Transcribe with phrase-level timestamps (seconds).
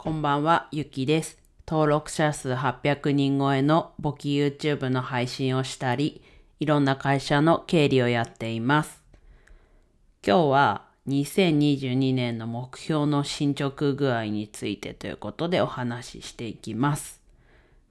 [0.00, 1.38] こんばんは、ゆきです。
[1.66, 6.22] 登録者数800人超えの簿記 YouTube の配信をしたり、
[6.60, 9.02] いろんな会社の経理をやっています。
[10.24, 17.20] 今日は2022年の目標の進捗具合についてということでお話ししていきます。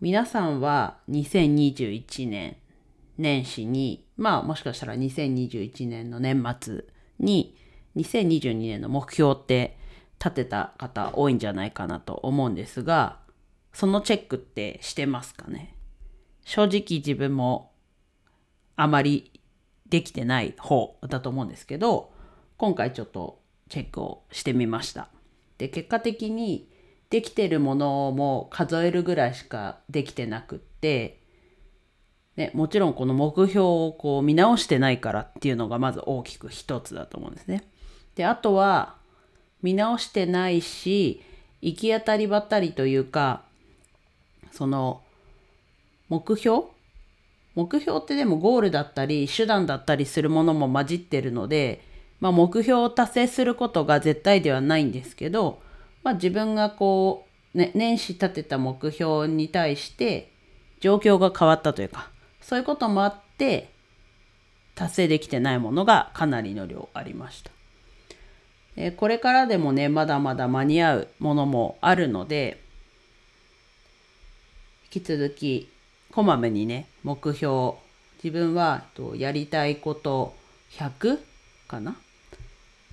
[0.00, 2.56] 皆さんは2021年
[3.18, 6.84] 年始に、まあもしかしたら2021年の年末
[7.18, 7.56] に
[7.96, 9.76] 2022年の目標って
[10.18, 13.18] 立てた方多いんじゃないかなと思うんですが、
[13.72, 15.74] そのチェックってしてますかね？
[16.44, 17.72] 正直自分も
[18.76, 19.40] あまり
[19.88, 22.12] できてない方だと思うんですけど、
[22.56, 25.08] 今回ちょっとチェックをしてみました。
[25.58, 26.68] で、結果的に
[27.10, 31.22] できてるものも数えるぐらいしかできてなくって、
[32.36, 37.68] ね、もちろんこの目標をこう見直してないからっていうのがまず大きく一つだと思うんですね。
[38.14, 38.96] で、あとは
[39.62, 41.22] 見直してないし、
[41.62, 43.42] 行き当たりばったりというか、
[44.52, 45.02] その
[46.08, 46.64] 目標？
[47.54, 51.82] 目標ってでもゴールだったり手段だったりするものも混じってるので、
[52.20, 55.58] まあ、目標を達成することが絶対ではないんですけど、
[56.02, 60.30] まあ、自分がこう、ね、年始立てた目標に対して
[60.80, 62.10] 状況が変わったというか
[62.42, 63.70] そういうこともあって
[64.74, 67.50] 達成できてないものがかなりの量ありました。
[68.76, 72.60] えこれからでもねまだまだ間に合うものもあるので
[74.94, 75.68] 引き続き
[76.12, 77.74] こまめにね目標
[78.22, 80.34] 自分はとやりたいこと
[80.72, 81.18] 100
[81.68, 81.92] かな？
[81.92, 81.94] っ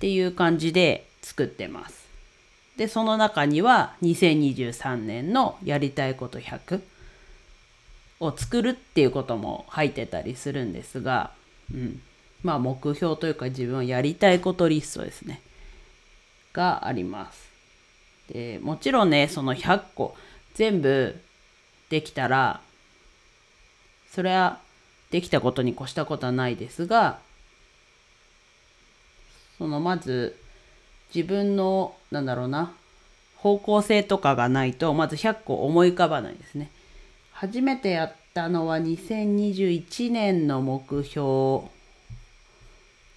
[0.00, 2.04] ていう感じで作ってます。
[2.76, 6.82] でその中には2023年のやりたいこと100
[8.20, 11.30] を作るっていうことも入ってたりするんですが、
[11.72, 12.00] うん、
[12.42, 15.40] まあ目標というか自分はやりたいことリストですね。
[16.54, 17.50] があります。
[18.32, 20.16] でもちろんねその100個
[20.54, 21.20] 全部
[21.90, 22.60] できたら
[24.10, 24.60] それは
[25.10, 27.18] できたことに越したことはないですが
[29.58, 30.36] そのまず
[31.14, 32.72] 自分のなんだろうな
[33.36, 36.70] 方向性とかがないとまず100個思い浮かばないですね。
[37.32, 41.68] 初めてやったのは2021年の目標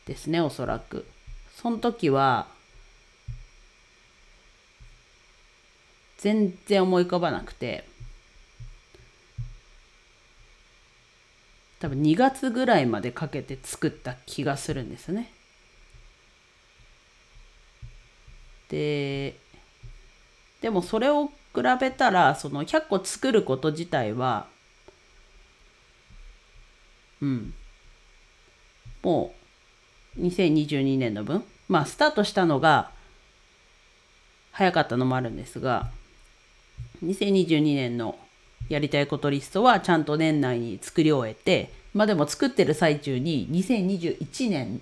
[0.06, 1.06] ですねおそらく。
[1.56, 2.48] その時は
[6.18, 7.86] 全然思い浮かばなくて。
[11.80, 15.32] 多分2月ぐらいまでかけて作った気がするんですね。
[18.70, 19.36] で
[20.60, 24.48] でもそれを比べたらその100個作ること自体は
[27.22, 27.54] うん。
[29.04, 29.36] も
[30.18, 31.44] う2022年の分？
[31.70, 32.90] まあスタートしたのが
[34.52, 35.92] 早かったのもあるんですが
[37.03, 38.18] 2022年の
[38.69, 44.81] やりたいことリストはちゃんと年内に作り終えてまあでも作ってる最中に2021年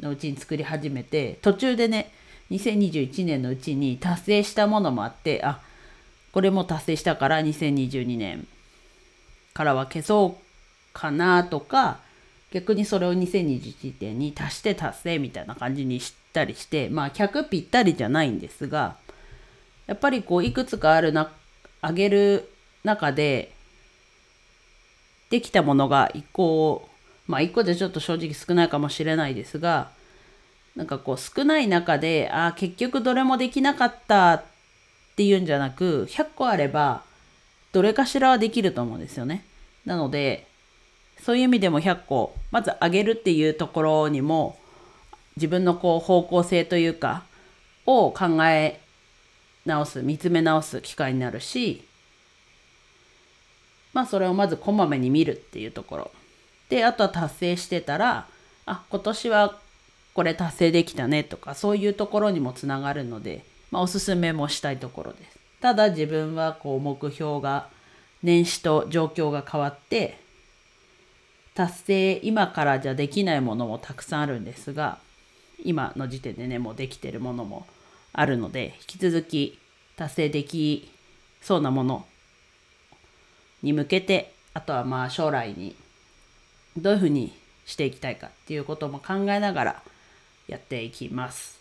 [0.00, 2.12] のうちに作り始めて途中でね
[2.50, 5.60] 2021年のうちに達成したものもあってあ
[6.32, 8.46] これも達成したから2022年
[9.54, 10.44] からは消そう
[10.92, 12.00] かなとか
[12.52, 18.96] 逆にそれを2021年に足して達成みたいな感じにしたりしてまあ100ぴったりじゃないんですが
[19.86, 21.30] やっぱりこういくつかあるな
[21.84, 22.48] あげる
[22.82, 23.52] 中で
[25.28, 26.88] できたものが1個
[27.26, 29.90] まあ1個でちょっと正直少ないかもしれないですが
[30.76, 34.44] なんかこう少ない中でああ結局どれもできなかったっ
[35.16, 37.02] ていうんじゃなく100個あれば
[37.72, 39.44] どれかしらはできると思うんですよね。
[39.84, 40.46] なので
[41.22, 44.58] そういう意味でも100個まず上げるっていうところにも
[45.36, 47.24] 自分のこう方向性というか
[47.84, 48.80] を考え
[49.64, 51.84] 直す見つめ直す機会になるし
[53.92, 56.10] まあそれをまずこまめに見るっていうところ
[56.68, 58.26] であとは達成してたら
[58.66, 59.58] あ今年は
[60.14, 65.38] これ達成できたねとかそういうところにもつながるので、まあ、おすすめもしたいところです。
[65.60, 67.68] ただ自分はこう目標が
[68.22, 70.18] 年始と状況が変わって
[71.54, 74.98] 達成今からじゃできないものもたくさんあるんですが
[75.64, 77.66] 今の時点でねもうできてるものも
[78.14, 79.58] あるので引き続き
[79.96, 80.90] 達成でき
[81.42, 82.06] そうなもの
[83.62, 85.74] に向けてあとはまあ将来に
[86.76, 87.32] どういうふうに
[87.66, 89.82] していきたいかっていうことも考えながら
[90.46, 91.60] やっていきます。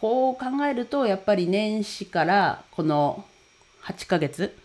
[0.00, 3.24] こう考えるとやっぱり年始からこの
[3.84, 4.56] 8ヶ月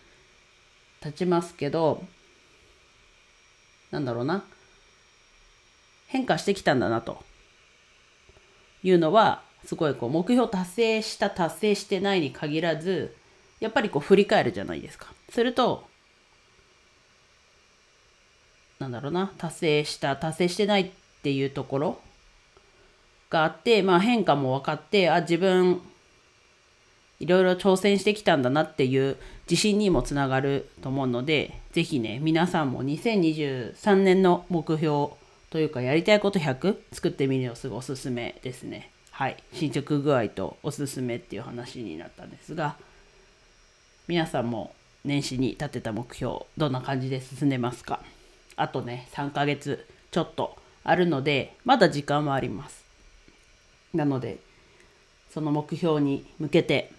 [1.00, 2.02] 経ちますけど
[3.90, 4.44] なんだろうな
[6.08, 7.22] 変化してきたんだなと
[8.82, 13.14] いうのはすごいこう目標達成した達成してないに限らず
[13.60, 15.12] やっぱりこう振り返るじゃないですか。
[15.30, 15.84] すると
[18.80, 20.90] なんだろうな達成した達成してないっ
[21.22, 22.00] ていうところ
[23.30, 25.80] があって、まあ、変化も分かってあ自分
[27.20, 29.16] いろいろ挑戦してきたんだなっていう
[29.48, 35.10] 自信にもつながると思うので是非ね皆さんも2023年の目標
[35.50, 38.91] というかやりたいこと100作ってみるのすごいおすすめですね。
[39.12, 42.76] はい、進捗具合とおすすめっていう話になったんですが
[44.08, 44.74] 皆さんも
[45.04, 48.00] 年始に立てた目標どんな感じで進んでますか？
[48.56, 52.84] あとね3ヶ月ちょっとあるのでまだ時間はあります。
[53.94, 54.38] なので
[55.32, 56.90] その目標に向けて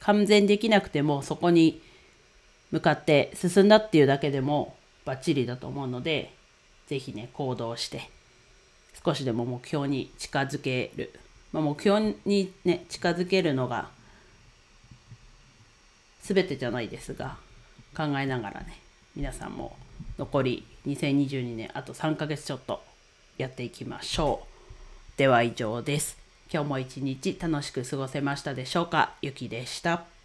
[0.00, 1.80] 完全できなくてもそこに
[2.70, 6.32] 向かって進んだっていうだけでもバッチリだと思うので
[6.88, 8.10] 是非ね行動して
[9.04, 11.12] 少しでも目標に近づける、
[11.52, 13.88] まあ、目標にね近づけるのが
[16.22, 17.36] 全てじゃないですが
[17.96, 18.80] 考えながらね
[19.14, 19.76] 皆さんも
[20.18, 22.82] 残り2022年あと3ヶ月ちょっと
[23.38, 25.18] やっていきましょう。
[25.18, 26.18] では以上です。
[26.52, 29.12] 今日も一日楽しく過ごせましたでしょうか？
[29.22, 30.15] ゆきでした。